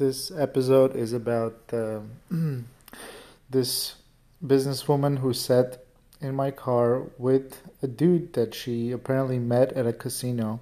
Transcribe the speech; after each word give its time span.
this 0.00 0.30
episode 0.30 0.96
is 0.96 1.12
about 1.12 1.60
uh, 1.74 2.00
this 3.50 3.96
businesswoman 4.42 5.18
who 5.18 5.34
sat 5.34 5.84
in 6.22 6.34
my 6.34 6.50
car 6.50 7.02
with 7.18 7.60
a 7.82 7.86
dude 7.86 8.32
that 8.32 8.54
she 8.54 8.92
apparently 8.92 9.38
met 9.38 9.74
at 9.74 9.86
a 9.86 9.92
casino. 9.92 10.58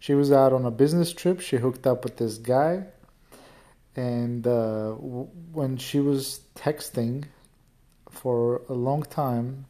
She 0.00 0.14
was 0.14 0.32
out 0.32 0.54
on 0.54 0.64
a 0.64 0.70
business 0.70 1.12
trip. 1.12 1.40
She 1.40 1.58
hooked 1.58 1.86
up 1.86 2.02
with 2.02 2.16
this 2.16 2.38
guy, 2.38 2.84
and 3.94 4.46
uh, 4.46 4.92
w- 4.92 5.28
when 5.52 5.76
she 5.76 6.00
was 6.00 6.40
texting 6.56 7.24
for 8.10 8.62
a 8.70 8.72
long 8.72 9.02
time, 9.02 9.66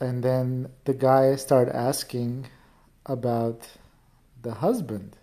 and 0.00 0.24
then 0.24 0.70
the 0.86 0.94
guy 0.94 1.36
started 1.36 1.74
asking 1.74 2.48
about 3.06 3.68
the 4.42 4.54
husband. 4.54 5.16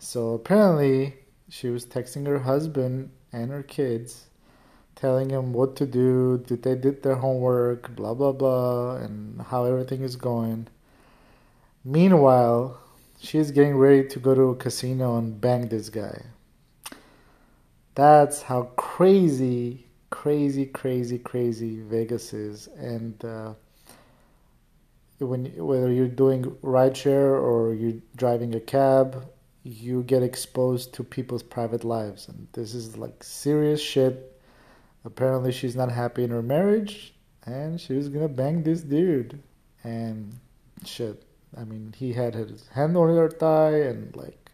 So 0.00 0.34
apparently, 0.34 1.14
she 1.48 1.68
was 1.68 1.86
texting 1.86 2.26
her 2.26 2.40
husband 2.40 3.10
and 3.32 3.50
her 3.50 3.62
kids, 3.62 4.26
telling 4.94 5.28
them 5.28 5.52
what 5.52 5.76
to 5.76 5.86
do, 5.86 6.38
that 6.48 6.62
they 6.62 6.74
did 6.74 7.02
their 7.02 7.16
homework, 7.16 7.94
blah 7.94 8.14
blah 8.14 8.32
blah, 8.32 8.96
and 8.96 9.40
how 9.42 9.64
everything 9.64 10.02
is 10.02 10.16
going. 10.16 10.68
Meanwhile, 11.84 12.80
she's 13.20 13.50
getting 13.50 13.76
ready 13.76 14.08
to 14.08 14.18
go 14.18 14.34
to 14.34 14.50
a 14.50 14.56
casino 14.56 15.16
and 15.18 15.40
bang 15.40 15.68
this 15.68 15.88
guy. 15.88 16.22
That's 17.94 18.42
how 18.42 18.64
crazy, 18.76 19.86
crazy, 20.10 20.66
crazy, 20.66 21.18
crazy 21.18 21.80
Vegas 21.82 22.32
is, 22.32 22.68
and. 22.76 23.24
Uh, 23.24 23.54
when 25.18 25.46
whether 25.56 25.90
you're 25.90 26.08
doing 26.08 26.44
rideshare 26.62 27.40
or 27.40 27.74
you're 27.74 28.00
driving 28.16 28.54
a 28.54 28.60
cab, 28.60 29.26
you 29.66 30.04
get 30.04 30.22
exposed 30.22 30.94
to 30.94 31.02
people's 31.02 31.42
private 31.42 31.82
lives, 31.82 32.28
and 32.28 32.46
this 32.52 32.72
is 32.72 32.96
like 32.96 33.24
serious 33.24 33.82
shit. 33.82 34.40
Apparently, 35.04 35.50
she's 35.50 35.74
not 35.74 35.90
happy 35.90 36.22
in 36.22 36.30
her 36.30 36.42
marriage, 36.42 37.14
and 37.44 37.80
she 37.80 37.94
was 37.94 38.08
gonna 38.08 38.28
bang 38.28 38.62
this 38.62 38.82
dude, 38.82 39.42
and 39.82 40.38
shit. 40.84 41.24
I 41.56 41.64
mean, 41.64 41.94
he 41.96 42.12
had 42.12 42.34
his 42.34 42.68
hand 42.68 42.96
on 42.96 43.08
her 43.16 43.28
thigh, 43.28 43.80
and 43.80 44.14
like, 44.14 44.50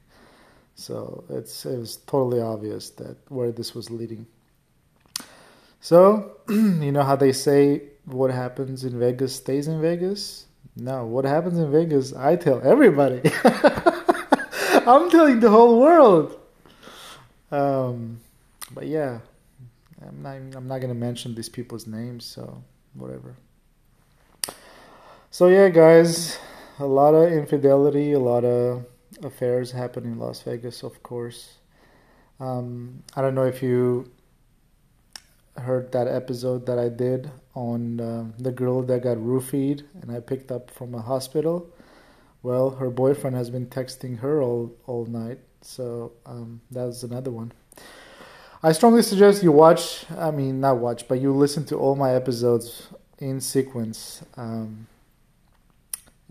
so 0.76 1.24
it's 1.28 1.66
it 1.66 1.78
was 1.78 1.96
totally 1.96 2.40
obvious 2.40 2.88
that 2.90 3.18
where 3.28 3.52
this 3.52 3.74
was 3.74 3.90
leading. 3.90 4.26
So, 5.80 6.38
you 6.48 6.92
know 6.92 7.02
how 7.02 7.16
they 7.16 7.32
say 7.32 7.82
what 8.06 8.30
happens 8.30 8.84
in 8.84 8.98
Vegas 8.98 9.36
stays 9.36 9.68
in 9.68 9.80
Vegas? 9.82 10.46
No, 10.74 11.04
what 11.04 11.26
happens 11.26 11.58
in 11.58 11.70
Vegas, 11.70 12.14
I 12.14 12.36
tell 12.36 12.62
everybody. 12.62 13.20
I'm 14.86 15.10
telling 15.10 15.40
the 15.40 15.50
whole 15.50 15.80
world. 15.80 16.38
Um, 17.50 18.20
but 18.72 18.86
yeah, 18.86 19.20
I'm 20.06 20.22
not. 20.22 20.36
I'm 20.56 20.66
not 20.66 20.80
gonna 20.80 20.94
mention 20.94 21.34
these 21.34 21.48
people's 21.48 21.86
names, 21.86 22.24
so 22.24 22.62
whatever. 22.94 23.36
So 25.30 25.48
yeah, 25.48 25.68
guys, 25.68 26.38
a 26.78 26.86
lot 26.86 27.14
of 27.14 27.32
infidelity, 27.32 28.12
a 28.12 28.18
lot 28.18 28.44
of 28.44 28.84
affairs 29.22 29.70
happen 29.70 30.04
in 30.04 30.18
Las 30.18 30.42
Vegas, 30.42 30.82
of 30.82 31.02
course. 31.02 31.58
Um, 32.40 33.04
I 33.14 33.22
don't 33.22 33.34
know 33.34 33.46
if 33.46 33.62
you 33.62 34.10
heard 35.56 35.92
that 35.92 36.08
episode 36.08 36.66
that 36.66 36.78
I 36.78 36.88
did 36.88 37.30
on 37.54 38.00
uh, 38.00 38.24
the 38.38 38.50
girl 38.50 38.82
that 38.82 39.02
got 39.02 39.18
roofied 39.18 39.84
and 40.00 40.10
I 40.10 40.20
picked 40.20 40.50
up 40.50 40.70
from 40.70 40.94
a 40.94 41.00
hospital. 41.00 41.70
Well, 42.42 42.70
her 42.70 42.90
boyfriend 42.90 43.36
has 43.36 43.50
been 43.50 43.66
texting 43.66 44.18
her 44.18 44.42
all 44.42 44.74
all 44.86 45.06
night, 45.06 45.38
so 45.60 46.12
um, 46.26 46.60
that's 46.70 47.02
another 47.02 47.30
one. 47.30 47.52
I 48.62 48.72
strongly 48.72 49.02
suggest 49.02 49.42
you 49.42 49.52
watch. 49.52 50.04
I 50.16 50.30
mean, 50.30 50.60
not 50.60 50.78
watch, 50.78 51.08
but 51.08 51.20
you 51.20 51.32
listen 51.32 51.64
to 51.66 51.76
all 51.76 51.96
my 51.96 52.14
episodes 52.14 52.88
in 53.18 53.40
sequence. 53.40 54.22
Um, 54.36 54.86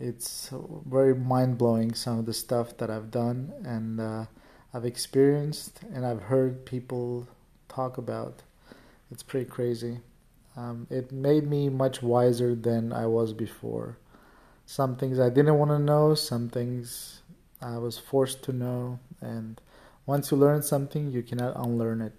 it's 0.01 0.49
very 0.85 1.13
mind 1.13 1.57
blowing 1.57 1.93
some 1.93 2.19
of 2.19 2.25
the 2.25 2.33
stuff 2.33 2.75
that 2.77 2.89
I've 2.89 3.11
done 3.11 3.53
and 3.63 3.99
uh, 3.99 4.25
I've 4.73 4.85
experienced 4.85 5.81
and 5.93 6.05
I've 6.05 6.23
heard 6.23 6.65
people 6.65 7.27
talk 7.69 7.97
about. 7.97 8.41
It's 9.11 9.23
pretty 9.23 9.49
crazy. 9.49 9.99
Um, 10.57 10.87
it 10.89 11.11
made 11.11 11.47
me 11.47 11.69
much 11.69 12.01
wiser 12.01 12.55
than 12.55 12.91
I 12.91 13.05
was 13.05 13.33
before. 13.33 13.97
Some 14.71 14.95
things 14.95 15.19
I 15.19 15.29
didn't 15.29 15.59
want 15.59 15.71
to 15.71 15.79
know, 15.79 16.15
some 16.15 16.47
things 16.47 17.19
I 17.61 17.77
was 17.77 17.97
forced 17.97 18.41
to 18.43 18.53
know, 18.53 18.99
and 19.19 19.59
once 20.05 20.31
you 20.31 20.37
learn 20.37 20.63
something, 20.63 21.11
you 21.11 21.23
cannot 21.23 21.57
unlearn 21.57 21.99
it. 21.99 22.13